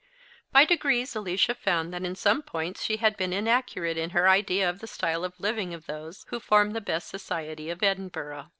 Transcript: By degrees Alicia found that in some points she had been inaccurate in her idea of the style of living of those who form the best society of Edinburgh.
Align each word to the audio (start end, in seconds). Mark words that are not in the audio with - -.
By 0.51 0.65
degrees 0.65 1.15
Alicia 1.15 1.53
found 1.53 1.93
that 1.93 2.01
in 2.03 2.15
some 2.15 2.41
points 2.41 2.83
she 2.83 2.97
had 2.97 3.15
been 3.17 3.31
inaccurate 3.31 3.97
in 3.97 4.09
her 4.17 4.27
idea 4.27 4.67
of 4.67 4.79
the 4.79 4.87
style 4.87 5.23
of 5.23 5.39
living 5.39 5.75
of 5.75 5.85
those 5.85 6.25
who 6.29 6.39
form 6.39 6.71
the 6.71 6.81
best 6.81 7.07
society 7.07 7.69
of 7.69 7.83
Edinburgh. 7.83 8.49